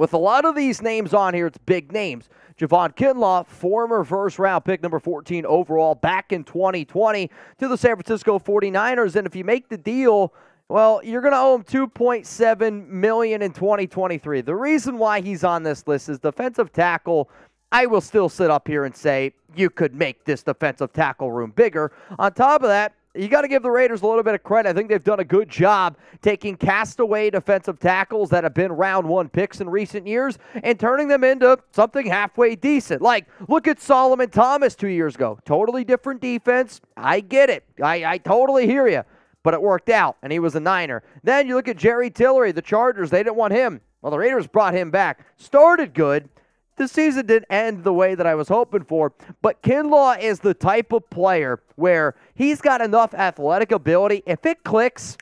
with 0.00 0.14
a 0.14 0.18
lot 0.18 0.46
of 0.46 0.56
these 0.56 0.80
names 0.80 1.12
on 1.12 1.34
here, 1.34 1.46
it's 1.46 1.58
big 1.58 1.92
names. 1.92 2.30
Javon 2.58 2.96
Kinlaw, 2.96 3.46
former 3.46 4.02
first 4.02 4.38
round 4.38 4.64
pick, 4.64 4.82
number 4.82 4.98
14 4.98 5.44
overall, 5.44 5.94
back 5.94 6.32
in 6.32 6.42
2020 6.42 7.30
to 7.58 7.68
the 7.68 7.76
San 7.76 7.96
Francisco 7.96 8.38
49ers. 8.38 9.14
And 9.16 9.26
if 9.26 9.36
you 9.36 9.44
make 9.44 9.68
the 9.68 9.76
deal, 9.76 10.32
well, 10.70 11.02
you're 11.04 11.20
going 11.20 11.34
to 11.34 11.38
owe 11.38 11.56
him 11.56 11.64
2.7 11.64 12.88
million 12.88 13.42
in 13.42 13.52
2023. 13.52 14.40
The 14.40 14.54
reason 14.54 14.96
why 14.96 15.20
he's 15.20 15.44
on 15.44 15.64
this 15.64 15.86
list 15.86 16.08
is 16.08 16.18
defensive 16.18 16.72
tackle. 16.72 17.28
I 17.70 17.84
will 17.84 18.00
still 18.00 18.30
sit 18.30 18.50
up 18.50 18.66
here 18.66 18.86
and 18.86 18.96
say 18.96 19.34
you 19.54 19.68
could 19.68 19.94
make 19.94 20.24
this 20.24 20.42
defensive 20.42 20.94
tackle 20.94 21.30
room 21.30 21.50
bigger. 21.50 21.92
On 22.18 22.32
top 22.32 22.62
of 22.62 22.68
that, 22.68 22.94
you 23.14 23.28
got 23.28 23.42
to 23.42 23.48
give 23.48 23.62
the 23.62 23.70
Raiders 23.70 24.02
a 24.02 24.06
little 24.06 24.22
bit 24.22 24.34
of 24.34 24.42
credit. 24.42 24.68
I 24.68 24.72
think 24.72 24.88
they've 24.88 25.02
done 25.02 25.18
a 25.18 25.24
good 25.24 25.48
job 25.48 25.96
taking 26.22 26.56
castaway 26.56 27.30
defensive 27.30 27.80
tackles 27.80 28.30
that 28.30 28.44
have 28.44 28.54
been 28.54 28.70
round 28.70 29.08
one 29.08 29.28
picks 29.28 29.60
in 29.60 29.68
recent 29.68 30.06
years 30.06 30.38
and 30.62 30.78
turning 30.78 31.08
them 31.08 31.24
into 31.24 31.58
something 31.72 32.06
halfway 32.06 32.54
decent. 32.54 33.02
Like, 33.02 33.26
look 33.48 33.66
at 33.66 33.80
Solomon 33.80 34.30
Thomas 34.30 34.76
two 34.76 34.88
years 34.88 35.16
ago. 35.16 35.38
Totally 35.44 35.82
different 35.82 36.20
defense. 36.20 36.80
I 36.96 37.20
get 37.20 37.50
it. 37.50 37.64
I, 37.82 38.04
I 38.04 38.18
totally 38.18 38.66
hear 38.66 38.86
you. 38.86 39.02
But 39.42 39.54
it 39.54 39.62
worked 39.62 39.88
out, 39.88 40.18
and 40.22 40.30
he 40.30 40.38
was 40.38 40.54
a 40.54 40.60
Niner. 40.60 41.02
Then 41.24 41.48
you 41.48 41.54
look 41.54 41.66
at 41.66 41.78
Jerry 41.78 42.10
Tillery, 42.10 42.52
the 42.52 42.62
Chargers. 42.62 43.10
They 43.10 43.22
didn't 43.22 43.36
want 43.36 43.54
him. 43.54 43.80
Well, 44.02 44.10
the 44.10 44.18
Raiders 44.18 44.46
brought 44.46 44.74
him 44.74 44.90
back. 44.90 45.26
Started 45.36 45.94
good 45.94 46.28
the 46.80 46.88
season 46.88 47.26
didn't 47.26 47.46
end 47.50 47.84
the 47.84 47.92
way 47.92 48.14
that 48.14 48.26
I 48.26 48.34
was 48.34 48.48
hoping 48.48 48.84
for, 48.84 49.12
but 49.42 49.62
Kinlaw 49.62 50.18
is 50.18 50.40
the 50.40 50.54
type 50.54 50.92
of 50.92 51.08
player 51.10 51.60
where 51.76 52.14
he's 52.34 52.62
got 52.62 52.80
enough 52.80 53.12
athletic 53.12 53.70
ability. 53.70 54.22
If 54.26 54.46
it 54.46 54.64
clicks, 54.64 55.18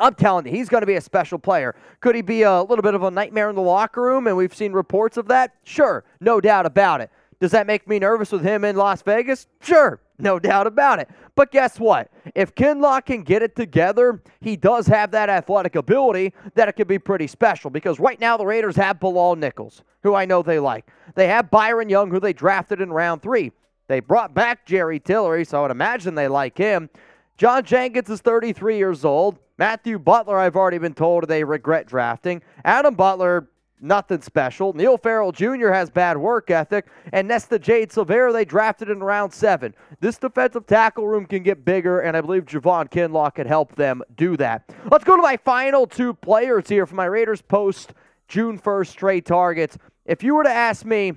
I'm 0.00 0.16
telling 0.16 0.46
you, 0.46 0.52
he's 0.52 0.68
going 0.68 0.82
to 0.82 0.86
be 0.86 0.96
a 0.96 1.00
special 1.00 1.38
player. 1.38 1.76
Could 2.00 2.16
he 2.16 2.22
be 2.22 2.42
a 2.42 2.60
little 2.60 2.82
bit 2.82 2.94
of 2.94 3.04
a 3.04 3.10
nightmare 3.10 3.48
in 3.50 3.54
the 3.54 3.62
locker 3.62 4.02
room? 4.02 4.26
And 4.26 4.36
we've 4.36 4.54
seen 4.54 4.72
reports 4.72 5.16
of 5.16 5.28
that? 5.28 5.54
Sure, 5.62 6.04
no 6.20 6.40
doubt 6.40 6.66
about 6.66 7.00
it. 7.00 7.10
Does 7.38 7.52
that 7.52 7.68
make 7.68 7.86
me 7.86 8.00
nervous 8.00 8.32
with 8.32 8.42
him 8.42 8.64
in 8.64 8.74
Las 8.74 9.00
Vegas? 9.02 9.46
Sure, 9.60 10.00
no 10.18 10.38
doubt 10.38 10.66
about 10.66 10.98
it. 10.98 11.08
But 11.34 11.52
guess 11.52 11.78
what? 11.78 12.10
If 12.34 12.54
Kinlaw 12.54 13.04
can 13.04 13.22
get 13.22 13.42
it 13.42 13.54
together, 13.54 14.22
he 14.40 14.56
does 14.56 14.86
have 14.88 15.10
that 15.12 15.28
athletic 15.28 15.76
ability 15.76 16.34
that 16.54 16.68
it 16.68 16.72
could 16.72 16.88
be 16.88 16.98
pretty 16.98 17.26
special 17.26 17.70
because 17.70 18.00
right 18.00 18.20
now 18.20 18.36
the 18.36 18.46
Raiders 18.46 18.76
have 18.76 19.00
Bilal 19.00 19.36
Nichols, 19.36 19.82
who 20.02 20.14
I 20.14 20.24
know 20.24 20.42
they 20.42 20.58
like. 20.58 20.88
They 21.14 21.28
have 21.28 21.50
Byron 21.50 21.88
Young, 21.88 22.10
who 22.10 22.20
they 22.20 22.32
drafted 22.32 22.80
in 22.80 22.92
round 22.92 23.22
three. 23.22 23.52
They 23.86 24.00
brought 24.00 24.34
back 24.34 24.66
Jerry 24.66 25.00
Tillery, 25.00 25.44
so 25.44 25.58
I 25.58 25.62
would 25.62 25.70
imagine 25.70 26.14
they 26.14 26.28
like 26.28 26.58
him. 26.58 26.90
John 27.38 27.62
Jenkins 27.62 28.10
is 28.10 28.20
33 28.20 28.76
years 28.76 29.04
old. 29.04 29.38
Matthew 29.58 29.98
Butler, 29.98 30.38
I've 30.38 30.56
already 30.56 30.78
been 30.78 30.94
told 30.94 31.26
they 31.26 31.42
regret 31.42 31.86
drafting. 31.86 32.42
Adam 32.64 32.94
Butler, 32.94 33.48
nothing 33.80 34.20
special. 34.20 34.72
Neil 34.72 34.96
Farrell 34.96 35.32
Jr. 35.32 35.70
has 35.70 35.90
bad 35.90 36.16
work 36.16 36.50
ethic, 36.50 36.86
and 37.12 37.28
Nesta 37.28 37.58
Jade 37.58 37.90
Silvera 37.90 38.32
they 38.32 38.44
drafted 38.44 38.88
in 38.88 39.00
round 39.00 39.32
seven. 39.32 39.74
This 40.00 40.18
defensive 40.18 40.66
tackle 40.66 41.06
room 41.06 41.26
can 41.26 41.42
get 41.42 41.64
bigger, 41.64 42.00
and 42.00 42.16
I 42.16 42.20
believe 42.20 42.44
Javon 42.44 42.90
Kinlaw 42.90 43.34
can 43.34 43.46
help 43.46 43.74
them 43.76 44.02
do 44.16 44.36
that. 44.36 44.70
Let's 44.90 45.04
go 45.04 45.16
to 45.16 45.22
my 45.22 45.36
final 45.36 45.86
two 45.86 46.14
players 46.14 46.68
here 46.68 46.86
for 46.86 46.94
my 46.94 47.06
Raiders 47.06 47.42
post 47.42 47.94
June 48.28 48.58
1st 48.58 48.94
trade 48.94 49.26
targets. 49.26 49.78
If 50.04 50.22
you 50.22 50.34
were 50.34 50.44
to 50.44 50.50
ask 50.50 50.84
me 50.84 51.12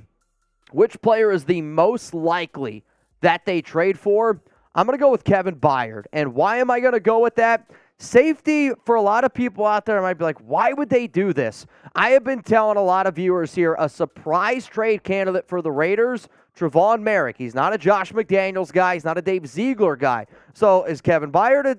which 0.71 1.01
player 1.01 1.31
is 1.31 1.43
the 1.43 1.61
most 1.61 2.13
likely 2.13 2.83
that 3.21 3.45
they 3.45 3.61
trade 3.61 3.99
for, 3.99 4.41
I'm 4.73 4.85
going 4.85 4.97
to 4.97 5.01
go 5.01 5.11
with 5.11 5.23
Kevin 5.23 5.55
Byard. 5.55 6.05
And 6.13 6.33
why 6.33 6.57
am 6.57 6.71
I 6.71 6.79
going 6.79 6.93
to 6.93 6.99
go 6.99 7.19
with 7.19 7.35
that? 7.35 7.69
Safety, 8.01 8.71
for 8.83 8.95
a 8.95 9.01
lot 9.01 9.23
of 9.23 9.31
people 9.31 9.63
out 9.63 9.85
there, 9.85 10.01
might 10.01 10.15
be 10.15 10.23
like, 10.23 10.39
why 10.39 10.73
would 10.73 10.89
they 10.89 11.05
do 11.05 11.33
this? 11.33 11.67
I 11.93 12.09
have 12.09 12.23
been 12.23 12.41
telling 12.41 12.77
a 12.77 12.81
lot 12.81 13.05
of 13.05 13.15
viewers 13.15 13.53
here 13.53 13.75
a 13.77 13.87
surprise 13.87 14.65
trade 14.65 15.03
candidate 15.03 15.47
for 15.47 15.61
the 15.61 15.71
Raiders, 15.71 16.27
Tre'von 16.57 17.03
Moehrig. 17.03 17.37
He's 17.37 17.53
not 17.53 17.73
a 17.73 17.77
Josh 17.77 18.11
McDaniels 18.11 18.71
guy. 18.73 18.95
He's 18.95 19.05
not 19.05 19.19
a 19.19 19.21
Dave 19.21 19.45
Ziegler 19.45 19.95
guy. 19.95 20.25
So 20.55 20.83
is 20.85 20.99
Kevin 20.99 21.31
Byard 21.31 21.65
a, 21.65 21.77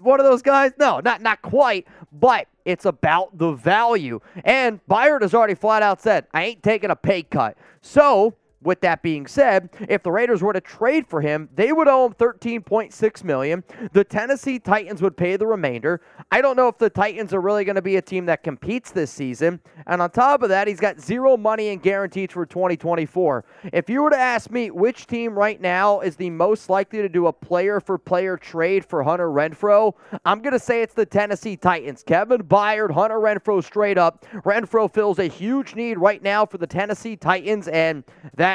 one 0.00 0.20
of 0.20 0.26
those 0.26 0.42
guys? 0.42 0.70
No, 0.78 1.00
not, 1.00 1.20
not 1.20 1.42
quite, 1.42 1.88
but 2.12 2.46
it's 2.64 2.84
about 2.84 3.36
the 3.36 3.50
value. 3.50 4.20
And 4.44 4.78
Byard 4.86 5.22
has 5.22 5.34
already 5.34 5.56
flat 5.56 5.82
out 5.82 6.00
said, 6.00 6.28
I 6.32 6.44
ain't 6.44 6.62
taking 6.62 6.90
a 6.90 6.96
pay 6.96 7.24
cut. 7.24 7.58
So 7.80 8.36
with 8.62 8.80
that 8.80 9.02
being 9.02 9.26
said, 9.26 9.70
if 9.88 10.02
the 10.02 10.12
Raiders 10.12 10.42
were 10.42 10.52
to 10.52 10.60
trade 10.60 11.06
for 11.06 11.20
him, 11.20 11.48
they 11.54 11.72
would 11.72 11.88
owe 11.88 12.06
him 12.06 12.14
13.6 12.14 13.24
million. 13.24 13.64
The 13.92 14.04
Tennessee 14.04 14.58
Titans 14.58 15.02
would 15.02 15.16
pay 15.16 15.36
the 15.36 15.46
remainder. 15.46 16.00
I 16.30 16.40
don't 16.40 16.56
know 16.56 16.68
if 16.68 16.78
the 16.78 16.90
Titans 16.90 17.34
are 17.34 17.40
really 17.40 17.64
going 17.64 17.76
to 17.76 17.82
be 17.82 17.96
a 17.96 18.02
team 18.02 18.26
that 18.26 18.42
competes 18.42 18.90
this 18.90 19.10
season. 19.10 19.60
And 19.86 20.00
on 20.00 20.10
top 20.10 20.42
of 20.42 20.48
that, 20.50 20.68
he's 20.68 20.80
got 20.80 21.00
zero 21.00 21.36
money 21.36 21.68
and 21.68 21.82
guaranteed 21.82 22.32
for 22.32 22.46
2024. 22.46 23.44
If 23.72 23.90
you 23.90 24.02
were 24.02 24.10
to 24.10 24.18
ask 24.18 24.50
me 24.50 24.70
which 24.70 25.06
team 25.06 25.34
right 25.34 25.60
now 25.60 26.00
is 26.00 26.16
the 26.16 26.30
most 26.30 26.70
likely 26.70 27.02
to 27.02 27.08
do 27.08 27.26
a 27.26 27.32
player 27.32 27.80
for 27.80 27.98
player 27.98 28.36
trade 28.36 28.84
for 28.84 29.02
Hunter 29.02 29.28
Renfrow, 29.28 29.94
I'm 30.24 30.40
going 30.40 30.52
to 30.52 30.58
say 30.58 30.82
it's 30.82 30.94
the 30.94 31.06
Tennessee 31.06 31.56
Titans. 31.56 32.02
Kevin 32.02 32.42
Byard, 32.42 32.92
Hunter 32.92 33.18
Renfrow 33.18 33.62
straight 33.62 33.98
up. 33.98 34.24
Renfrow 34.44 34.92
fills 34.92 35.18
a 35.18 35.26
huge 35.26 35.74
need 35.74 35.98
right 35.98 36.22
now 36.22 36.46
for 36.46 36.58
the 36.58 36.66
Tennessee 36.66 37.16
Titans, 37.16 37.68
and 37.68 38.04
that 38.36 38.51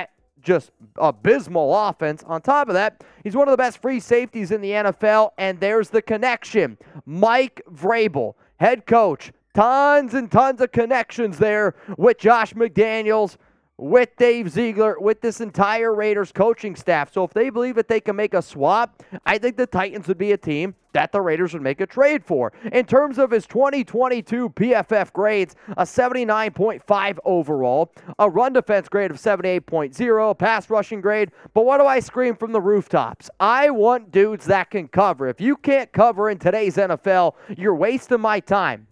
just 0.48 0.72
abysmal 0.96 1.76
offense. 1.76 2.24
On 2.26 2.42
top 2.42 2.70
of 2.70 2.74
that, 2.74 3.04
he's 3.24 3.36
one 3.36 3.48
of 3.48 3.52
the 3.52 3.58
best 3.58 3.82
free 3.82 4.00
safeties 4.00 4.52
in 4.52 4.62
the 4.62 4.72
NFL, 4.72 5.32
and 5.38 5.60
there's 5.60 5.90
the 5.90 6.02
connection. 6.02 6.78
Mike 7.06 7.62
Vrabel, 7.72 8.34
head 8.56 8.86
coach, 8.86 9.32
tons 9.54 10.14
and 10.14 10.32
tons 10.32 10.62
of 10.62 10.72
connections 10.72 11.38
there 11.38 11.76
with 11.98 12.18
Josh 12.18 12.54
McDaniels 12.54 13.36
with 13.78 14.16
Dave 14.18 14.50
Ziegler, 14.50 15.00
with 15.00 15.22
this 15.22 15.40
entire 15.40 15.94
Raiders 15.94 16.32
coaching 16.32 16.76
staff. 16.76 17.14
So 17.14 17.24
if 17.24 17.32
they 17.32 17.50
believe 17.50 17.76
that 17.76 17.88
they 17.88 18.00
can 18.00 18.16
make 18.16 18.34
a 18.34 18.42
swap, 18.42 19.04
I 19.26 19.38
think 19.38 19.56
the 19.56 19.68
Titans 19.68 20.08
would 20.08 20.18
be 20.18 20.32
a 20.32 20.38
team 20.38 20.76
that 20.94 21.12
the 21.12 21.22
Raiders 21.22 21.54
would 21.54 21.62
make 21.62 21.80
a 21.80 21.86
trade 21.86 22.26
for. 22.26 22.52
In 22.72 22.86
terms 22.86 23.20
of 23.20 23.30
his 23.30 23.46
2022 23.46 24.50
PFF 24.50 25.14
grades, 25.14 25.56
a 25.78 25.84
79.5 25.84 27.18
overall, 27.24 27.94
a 28.18 28.28
run 28.28 28.54
defense 28.54 28.90
grade 28.90 29.12
of 29.12 29.18
78.0, 29.18 30.32
a 30.32 30.36
pass 30.36 30.70
rushing 30.72 31.00
grade. 31.00 31.32
But 31.54 31.66
what 31.66 31.78
do 31.78 31.86
I 31.86 32.00
scream 32.00 32.36
from 32.36 32.52
the 32.52 32.62
rooftops? 32.62 33.30
I 33.40 33.70
want 33.70 34.12
dudes 34.12 34.46
that 34.46 34.72
can 34.72 34.88
cover. 34.88 35.28
If 35.28 35.40
you 35.40 35.56
can't 35.56 35.92
cover 35.92 36.32
in 36.32 36.40
today's 36.40 36.78
NFL, 36.78 37.36
you're 37.56 37.76
wasting 37.76 38.22
my 38.22 38.40
time. 38.40 38.88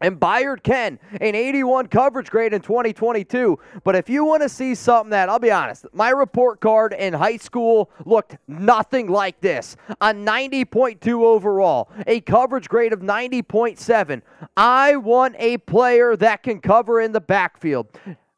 And 0.00 0.18
Byard 0.18 0.62
Ken, 0.62 0.98
an 1.20 1.34
81 1.34 1.88
coverage 1.88 2.30
grade 2.30 2.54
in 2.54 2.62
2022. 2.62 3.58
But 3.84 3.96
if 3.96 4.08
you 4.08 4.24
want 4.24 4.42
to 4.42 4.48
see 4.48 4.74
something 4.74 5.10
that, 5.10 5.28
I'll 5.28 5.38
be 5.38 5.50
honest, 5.50 5.84
my 5.92 6.10
report 6.10 6.60
card 6.60 6.94
in 6.94 7.12
high 7.12 7.36
school 7.36 7.90
looked 8.06 8.38
nothing 8.48 9.08
like 9.08 9.40
this. 9.40 9.76
A 10.00 10.14
90.2 10.14 11.22
overall, 11.22 11.90
a 12.06 12.20
coverage 12.20 12.68
grade 12.68 12.92
of 12.92 13.00
90.7. 13.00 14.22
I 14.56 14.96
want 14.96 15.36
a 15.38 15.58
player 15.58 16.16
that 16.16 16.42
can 16.42 16.60
cover 16.60 17.00
in 17.00 17.12
the 17.12 17.20
backfield. 17.20 17.88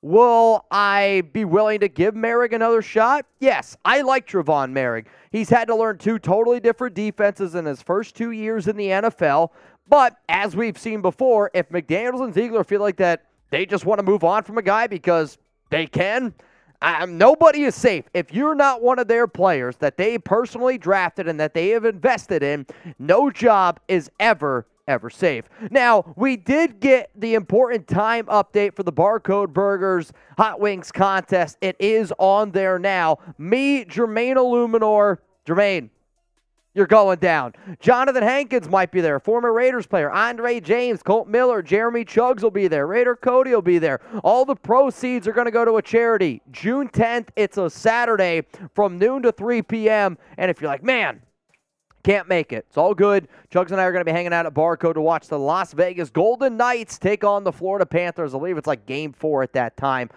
Will 0.03 0.67
I 0.73 1.23
be 1.33 1.45
willing 1.45 1.79
to 1.79 1.89
give 1.89 2.15
Moehrig 2.15 2.53
another 2.53 2.83
shot? 2.83 3.25
Yes, 3.39 3.77
I 3.85 4.03
like 4.03 4.27
Tre'von 4.27 4.73
Moehrig. 4.73 5.07
He's 5.31 5.49
had 5.49 5.69
to 5.69 5.77
learn 5.77 5.99
two 5.99 6.19
totally 6.19 6.59
different 6.59 6.97
defenses 6.97 7.55
in 7.55 7.65
his 7.65 7.81
first 7.81 8.17
two 8.17 8.33
years 8.33 8.67
in 8.67 8.77
the 8.77 8.89
NFL, 8.89 9.51
but 9.89 10.17
as 10.29 10.57
we've 10.57 10.77
seen 10.77 11.03
before, 11.03 11.53
if 11.55 11.69
McDaniels 11.69 12.25
and 12.25 12.35
Ziegler 12.35 12.65
feel 12.65 12.81
like 12.81 12.97
that 12.97 13.27
they 13.51 13.65
just 13.65 13.85
want 13.85 14.01
to 14.01 14.03
move 14.03 14.25
on 14.25 14.43
from 14.43 14.59
a 14.59 14.63
guy 14.63 14.89
because 14.89 15.39
they 15.71 15.87
can, 15.87 16.35
um, 16.81 17.17
nobody 17.17 17.63
is 17.63 17.77
safe. 17.77 18.05
If 18.13 18.35
you're 18.35 18.57
not 18.57 18.83
one 18.83 18.99
of 18.99 19.07
their 19.07 19.29
players 19.29 19.77
that 19.77 19.97
they 19.97 20.19
personally 20.19 20.79
drafted 20.79 21.29
and 21.29 21.39
that 21.39 21.55
they 21.55 21.69
have 21.69 21.85
invested 21.85 22.43
in, 22.43 22.67
no 22.99 23.31
job 23.31 23.79
is 23.87 24.11
ever 24.19 24.67
ever 24.89 25.11
safe. 25.11 25.45
Now, 25.71 26.13
we 26.17 26.37
did 26.37 26.81
get 26.81 27.11
the 27.15 27.35
important 27.35 27.87
time 27.87 28.27
update 28.27 28.75
for 28.75 28.83
the 28.83 28.93
Barcode 28.93 29.53
Burgers 29.53 30.13
Hot 30.37 30.61
Wings 30.61 30.91
contest. 30.91 31.57
It 31.61 31.77
is 31.79 32.13
on 32.19 32.51
there 32.51 32.79
now. 32.79 33.19
Me, 33.39 33.85
Jermaine 33.85 34.37
Eluemunor, 34.37 35.19
Jermaine, 35.47 35.91
you're 36.75 36.87
going 36.87 37.19
down. 37.19 37.53
Jonathan 37.81 38.23
Hankins 38.23 38.67
might 38.67 38.91
be 38.91 39.03
there, 39.03 39.21
former 39.21 39.53
Raiders 39.53 39.87
player. 39.87 40.11
Andre 40.11 40.59
James, 40.59 41.03
Colt 41.03 41.29
Miller, 41.29 41.61
Jeremy 41.61 42.03
Chuggs 42.03 42.43
will 42.43 42.51
be 42.51 42.67
there. 42.67 42.87
Raider 42.87 43.15
Cody 43.15 43.51
will 43.51 43.61
be 43.61 43.79
there. 43.79 44.01
All 44.25 44.47
the 44.47 44.57
proceeds 44.57 45.29
are 45.29 45.33
going 45.33 45.45
to 45.45 45.51
go 45.51 45.67
to 45.67 45.77
a 45.77 45.83
charity. 45.83 46.41
June 46.51 46.89
10th, 46.89 47.29
it's 47.37 47.59
a 47.59 47.69
Saturday 47.69 48.43
from 48.75 48.99
noon 48.99 49.23
to 49.23 49.33
3 49.33 49.61
p.m. 49.63 50.17
And 50.39 50.51
if 50.51 50.63
you're 50.63 50.71
like, 50.71 50.83
man, 50.83 51.21
can't 52.03 52.29
make 52.29 52.53
it. 52.53 52.67
It's 52.69 52.77
all 52.77 52.95
good. 52.95 53.29
Chuggs 53.53 53.71
and 53.71 53.81
I 53.81 53.85
are 53.85 53.93
going 53.93 54.05
to 54.05 54.11
be 54.11 54.15
hanging 54.15 54.33
out 54.33 54.47
at 54.47 54.55
Barcode 54.55 54.95
to 54.95 55.01
watch 55.01 55.29
the 55.29 55.39
Las 55.39 55.73
Vegas 55.73 56.11
Golden 56.11 56.57
Knights 56.57 56.99
take 56.99 57.23
on 57.25 57.45
the 57.45 57.53
Florida 57.53 57.87
Panthers. 57.87 58.35
I 58.35 58.39
believe 58.39 58.59
it's 58.59 58.67
like 58.67 58.87
game 58.87 59.13
four 59.13 59.43
at 59.43 59.53
that 59.53 59.77
time. 59.77 60.11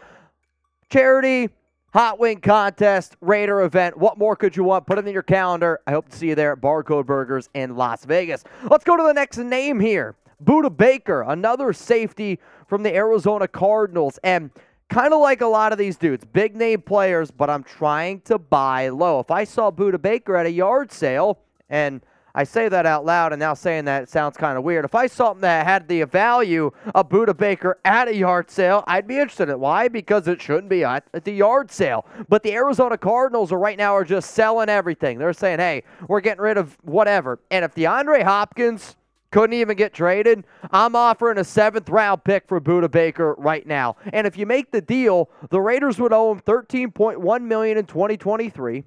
Charity, 0.89 1.49
Hot 1.93 2.19
Wing 2.19 2.41
Contest, 2.41 3.15
Raider 3.21 3.61
event. 3.61 3.97
What 3.97 4.17
more 4.17 4.35
could 4.35 4.55
you 4.55 4.63
want? 4.63 4.87
Put 4.87 4.97
it 4.97 5.07
in 5.07 5.13
your 5.13 5.23
calendar. 5.23 5.79
I 5.87 5.91
hope 5.91 6.09
to 6.09 6.17
see 6.17 6.27
you 6.27 6.35
there 6.35 6.51
at 6.53 6.59
Barcode 6.59 7.05
Burgers 7.05 7.49
in 7.53 7.75
Las 7.75 8.03
Vegas. 8.03 8.43
Let's 8.63 8.83
go 8.83 8.97
to 8.97 9.03
the 9.03 9.13
next 9.13 9.37
name 9.37 9.79
here. 9.79 10.15
Budda 10.43 10.75
Baker, 10.75 11.21
another 11.21 11.71
safety 11.71 12.39
from 12.67 12.83
the 12.83 12.93
Arizona 12.93 13.47
Cardinals. 13.47 14.19
And 14.23 14.51
kind 14.89 15.13
of 15.13 15.21
like 15.21 15.41
a 15.41 15.47
lot 15.47 15.71
of 15.71 15.77
these 15.77 15.97
dudes, 15.97 16.25
big 16.25 16.55
name 16.55 16.81
players, 16.81 17.31
but 17.31 17.49
I'm 17.49 17.63
trying 17.63 18.21
to 18.21 18.37
buy 18.37 18.89
low. 18.89 19.19
If 19.19 19.31
I 19.31 19.43
saw 19.43 19.71
Budda 19.71 20.01
Baker 20.01 20.35
at 20.35 20.45
a 20.45 20.51
yard 20.51 20.91
sale, 20.91 21.39
and 21.69 22.01
I 22.38 22.43
say 22.43 22.67
that 22.67 22.86
out 22.86 23.05
loud, 23.05 23.31
and 23.31 23.39
now 23.39 23.53
saying 23.53 23.86
that 23.86 24.10
sounds 24.10 24.36
kind 24.36 24.57
of 24.57 24.65
weird. 24.65 24.84
If 24.84 24.93
I 24.93 25.07
saw 25.07 25.27
something 25.27 25.41
that 25.41 25.65
had 25.65 25.88
the 25.88 26.03
value 26.03 26.69
of 26.93 27.07
Budda 27.07 27.36
Baker 27.36 27.79
at 27.86 28.10
a 28.10 28.15
yard 28.15 28.51
sale, 28.51 28.84
I'd 28.88 29.07
be 29.07 29.15
interested 29.15 29.43
in 29.43 29.51
it. 29.51 29.60
Why? 29.60 29.88
Because 29.88 30.27
it 30.27 30.41
shouldn't 30.41 30.67
be 30.67 30.84
at 30.84 31.05
the 31.24 31.31
yard 31.31 31.72
sale. 31.72 32.05
But 32.27 32.43
the 32.43 32.53
Arizona 32.53 32.98
Cardinals 32.98 33.53
are 33.53 33.57
right 33.57 33.77
now 33.77 33.95
are 33.95 34.03
just 34.03 34.31
selling 34.31 34.67
everything. 34.67 35.17
They're 35.17 35.31
saying, 35.31 35.60
hey, 35.60 35.84
we're 36.10 36.19
getting 36.19 36.41
rid 36.41 36.57
of 36.57 36.77
whatever. 36.84 37.39
And 37.51 37.63
if 37.63 37.74
DeAndre 37.74 38.24
Hopkins 38.24 38.98
couldn't 39.31 39.53
even 39.53 39.77
get 39.77 39.93
traded, 39.93 40.43
I'm 40.72 40.95
offering 40.95 41.38
a 41.38 41.43
seventh 41.45 41.88
round 41.88 42.25
pick 42.25 42.50
for 42.50 42.60
Budda 42.60 42.91
Baker 42.91 43.34
right 43.38 43.65
now. 43.65 43.95
And 44.12 44.27
if 44.27 44.38
you 44.38 44.45
make 44.45 44.72
the 44.72 44.81
deal, 44.81 45.29
the 45.51 45.62
Raiders 45.62 46.00
would 46.00 46.12
owe 46.12 46.34
him 46.34 46.41
13.1 46.41 47.41
million 47.43 47.77
in 47.77 47.86
2023. 47.86 48.84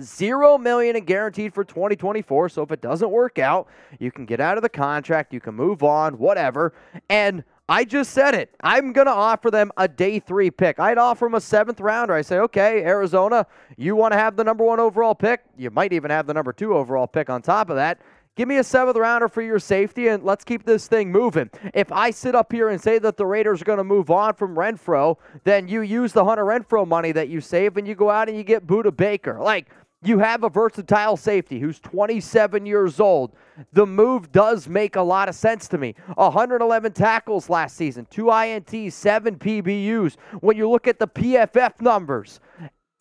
Zero 0.00 0.58
million 0.58 0.96
and 0.96 1.06
guaranteed 1.06 1.54
for 1.54 1.64
2024. 1.64 2.48
So 2.48 2.62
if 2.62 2.72
it 2.72 2.80
doesn't 2.80 3.10
work 3.10 3.38
out, 3.38 3.68
you 3.98 4.10
can 4.10 4.24
get 4.26 4.40
out 4.40 4.56
of 4.56 4.62
the 4.62 4.68
contract, 4.68 5.32
you 5.32 5.40
can 5.40 5.54
move 5.54 5.82
on, 5.82 6.18
whatever. 6.18 6.74
And 7.08 7.44
I 7.68 7.84
just 7.84 8.10
said 8.10 8.34
it. 8.34 8.54
I'm 8.62 8.92
going 8.92 9.06
to 9.06 9.12
offer 9.12 9.50
them 9.50 9.70
a 9.78 9.88
day 9.88 10.18
three 10.18 10.50
pick. 10.50 10.78
I'd 10.78 10.98
offer 10.98 11.24
them 11.24 11.34
a 11.34 11.40
seventh 11.40 11.80
rounder. 11.80 12.12
I 12.12 12.20
say, 12.20 12.38
okay, 12.40 12.84
Arizona, 12.84 13.46
you 13.78 13.96
want 13.96 14.12
to 14.12 14.18
have 14.18 14.36
the 14.36 14.44
number 14.44 14.64
one 14.64 14.80
overall 14.80 15.14
pick? 15.14 15.44
You 15.56 15.70
might 15.70 15.94
even 15.94 16.10
have 16.10 16.26
the 16.26 16.34
number 16.34 16.52
two 16.52 16.74
overall 16.74 17.06
pick 17.06 17.30
on 17.30 17.40
top 17.40 17.70
of 17.70 17.76
that. 17.76 18.00
Give 18.36 18.48
me 18.48 18.56
a 18.56 18.64
seventh 18.64 18.96
rounder 18.96 19.28
for 19.28 19.42
your 19.42 19.60
safety, 19.60 20.08
and 20.08 20.24
let's 20.24 20.44
keep 20.44 20.64
this 20.64 20.88
thing 20.88 21.12
moving. 21.12 21.48
If 21.72 21.92
I 21.92 22.10
sit 22.10 22.34
up 22.34 22.50
here 22.50 22.70
and 22.70 22.80
say 22.80 22.98
that 22.98 23.16
the 23.16 23.24
Raiders 23.24 23.62
are 23.62 23.64
going 23.64 23.78
to 23.78 23.84
move 23.84 24.10
on 24.10 24.34
from 24.34 24.56
Renfrow, 24.56 25.16
then 25.44 25.68
you 25.68 25.82
use 25.82 26.12
the 26.12 26.24
Hunter 26.24 26.44
Renfrow 26.44 26.86
money 26.86 27.12
that 27.12 27.28
you 27.28 27.40
save 27.40 27.76
and 27.76 27.86
you 27.86 27.94
go 27.94 28.10
out 28.10 28.28
and 28.28 28.36
you 28.36 28.42
get 28.42 28.66
Budda 28.66 28.94
Baker. 28.94 29.38
Like, 29.40 29.68
you 30.06 30.18
have 30.18 30.44
a 30.44 30.48
versatile 30.48 31.16
safety 31.16 31.60
who's 31.60 31.80
27 31.80 32.66
years 32.66 33.00
old. 33.00 33.32
The 33.72 33.86
move 33.86 34.32
does 34.32 34.68
make 34.68 34.96
a 34.96 35.02
lot 35.02 35.28
of 35.28 35.34
sense 35.34 35.68
to 35.68 35.78
me. 35.78 35.94
111 36.14 36.92
tackles 36.92 37.48
last 37.48 37.76
season, 37.76 38.06
two 38.10 38.24
INTs, 38.24 38.92
seven 38.92 39.36
PBUs. 39.36 40.16
When 40.40 40.56
you 40.56 40.68
look 40.68 40.88
at 40.88 40.98
the 40.98 41.08
PFF 41.08 41.80
numbers, 41.80 42.40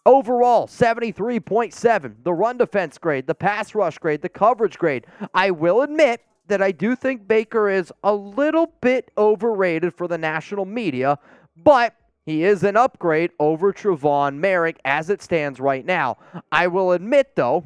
overall 0.05 0.67
73.7, 0.67 2.15
the 2.23 2.33
run 2.33 2.57
defense 2.57 2.97
grade, 2.97 3.27
the 3.27 3.35
pass 3.35 3.73
rush 3.73 3.97
grade, 3.97 4.21
the 4.21 4.29
coverage 4.29 4.77
grade. 4.77 5.05
I 5.33 5.51
will 5.51 5.81
admit 5.81 6.21
that 6.47 6.61
I 6.61 6.71
do 6.71 6.95
think 6.95 7.27
Baker 7.27 7.69
is 7.69 7.91
a 8.03 8.13
little 8.13 8.73
bit 8.81 9.11
overrated 9.17 9.93
for 9.93 10.07
the 10.07 10.17
national 10.17 10.65
media, 10.65 11.17
but 11.55 11.95
he 12.25 12.43
is 12.43 12.63
an 12.63 12.77
upgrade 12.77 13.31
over 13.39 13.73
Trevon 13.73 14.39
Moehrig 14.39 14.77
as 14.85 15.09
it 15.09 15.21
stands 15.21 15.59
right 15.59 15.85
now. 15.85 16.17
I 16.51 16.67
will 16.67 16.93
admit, 16.93 17.35
though, 17.35 17.65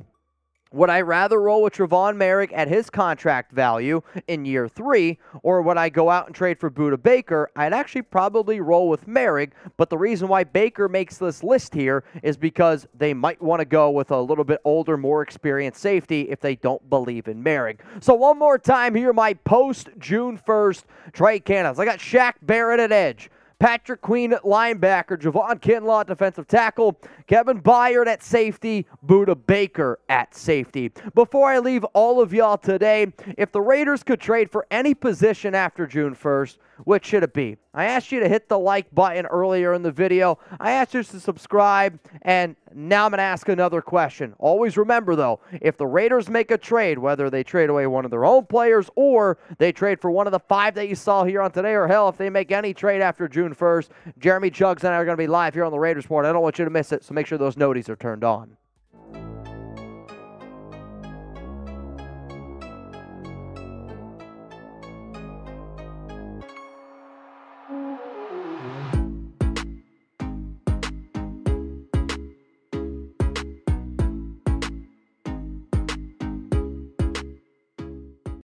would 0.71 0.89
I 0.89 1.01
rather 1.01 1.39
roll 1.39 1.63
with 1.63 1.75
Trevon 1.75 2.17
Moehrig 2.17 2.51
at 2.53 2.67
his 2.67 2.89
contract 2.89 3.53
value 3.53 4.01
in 4.27 4.43
year 4.43 4.67
three, 4.67 5.17
or 5.41 5.61
would 5.61 5.77
I 5.77 5.89
go 5.89 6.09
out 6.09 6.25
and 6.25 6.35
trade 6.35 6.59
for 6.59 6.69
Budda 6.69 7.01
Baker? 7.01 7.49
I'd 7.55 7.71
actually 7.71 8.01
probably 8.01 8.59
roll 8.59 8.89
with 8.89 9.07
Moehrig, 9.07 9.51
but 9.77 9.89
the 9.89 9.97
reason 9.97 10.27
why 10.27 10.43
Baker 10.43 10.89
makes 10.89 11.17
this 11.17 11.41
list 11.41 11.73
here 11.73 12.03
is 12.21 12.35
because 12.35 12.85
they 12.93 13.13
might 13.13 13.41
want 13.41 13.61
to 13.61 13.65
go 13.65 13.89
with 13.89 14.11
a 14.11 14.19
little 14.19 14.43
bit 14.43 14.59
older, 14.65 14.97
more 14.97 15.21
experienced 15.21 15.79
safety 15.79 16.29
if 16.29 16.41
they 16.41 16.55
don't 16.55 16.89
believe 16.89 17.27
in 17.29 17.41
Moehrig. 17.41 17.79
So 18.01 18.13
one 18.13 18.37
more 18.37 18.57
time 18.57 18.93
here, 18.93 19.13
my 19.13 19.35
post 19.35 19.89
June 19.99 20.37
1st 20.37 20.83
trade 21.13 21.45
candidates. 21.45 21.79
I 21.79 21.85
got 21.85 21.99
Shaq 21.99 22.33
Barrett 22.41 22.81
at 22.81 22.91
edge. 22.91 23.29
Patrick 23.59 24.01
Queen 24.01 24.33
at 24.33 24.43
linebacker, 24.43 25.17
Javon 25.17 25.59
Kinlaw 25.59 26.05
defensive 26.05 26.47
tackle, 26.47 26.99
Kevin 27.25 27.59
Byard 27.61 28.07
at 28.07 28.21
safety, 28.21 28.85
Budda 29.05 29.35
Baker 29.47 29.99
at 30.09 30.35
safety. 30.35 30.91
Before 31.15 31.49
I 31.49 31.57
leave 31.59 31.83
all 31.85 32.21
of 32.21 32.33
y'all 32.33 32.57
today, 32.57 33.07
if 33.37 33.51
the 33.51 33.61
Raiders 33.61 34.03
could 34.03 34.19
trade 34.21 34.51
for 34.51 34.67
any 34.69 34.93
position 34.93 35.55
after 35.55 35.87
June 35.87 36.15
1st, 36.15 36.57
which 36.83 37.05
should 37.05 37.23
it 37.23 37.33
be? 37.33 37.57
I 37.73 37.85
asked 37.85 38.11
you 38.11 38.19
to 38.19 38.29
hit 38.29 38.49
the 38.49 38.57
like 38.57 38.93
button 38.93 39.25
earlier 39.25 39.73
in 39.73 39.83
the 39.83 39.91
video. 39.91 40.39
I 40.59 40.71
asked 40.71 40.93
you 40.93 41.03
to 41.03 41.19
subscribe, 41.19 41.99
and 42.23 42.55
now 42.73 43.05
I'm 43.05 43.11
going 43.11 43.17
to 43.17 43.23
ask 43.23 43.47
another 43.49 43.81
question. 43.81 44.33
Always 44.39 44.77
remember, 44.77 45.15
though, 45.15 45.39
if 45.61 45.77
the 45.77 45.87
Raiders 45.87 46.29
make 46.29 46.51
a 46.51 46.57
trade, 46.57 46.97
whether 46.97 47.29
they 47.29 47.43
trade 47.43 47.69
away 47.69 47.87
one 47.87 48.05
of 48.05 48.11
their 48.11 48.25
own 48.25 48.45
players 48.45 48.89
or 48.95 49.37
they 49.57 49.71
trade 49.71 50.01
for 50.01 50.11
one 50.11 50.27
of 50.27 50.31
the 50.31 50.39
five 50.39 50.75
that 50.75 50.89
you 50.89 50.95
saw 50.95 51.23
here 51.23 51.41
on 51.41 51.51
today, 51.51 51.73
or 51.73 51.87
hell, 51.87 52.09
if 52.09 52.17
they 52.17 52.29
make 52.29 52.51
any 52.51 52.73
trade 52.73 53.01
after 53.01 53.27
June 53.27 53.53
1st, 53.53 53.89
Jeremy 54.19 54.51
Chuggs 54.51 54.83
and 54.83 54.93
I 54.93 54.97
are 54.97 55.05
going 55.05 55.17
to 55.17 55.21
be 55.21 55.27
live 55.27 55.53
here 55.53 55.65
on 55.65 55.71
the 55.71 55.79
Raiders 55.79 56.05
Report. 56.05 56.25
I 56.25 56.31
don't 56.31 56.41
want 56.41 56.59
you 56.59 56.65
to 56.65 56.71
miss 56.71 56.91
it, 56.91 57.03
so 57.03 57.13
make 57.13 57.27
sure 57.27 57.37
those 57.37 57.55
noties 57.55 57.89
are 57.89 57.95
turned 57.95 58.23
on. 58.23 58.57